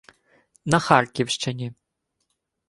[0.65, 1.73] на Харківщині